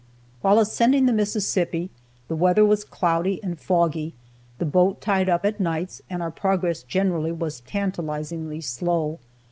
While 0.41 0.57
ascending 0.57 1.05
the 1.05 1.13
Mississippi, 1.13 1.91
the 2.27 2.35
weather 2.35 2.65
was 2.65 2.83
cloudy 2.83 3.39
and 3.43 3.59
foggy, 3.59 4.15
the 4.57 4.65
boat 4.65 4.99
tied 4.99 5.29
up 5.29 5.45
at 5.45 5.59
nights, 5.59 6.01
and 6.09 6.23
our 6.23 6.31
progress 6.31 6.81
generally 6.81 7.31
was 7.31 7.59
tantalizingly 7.59 8.61
slow. 8.61 9.19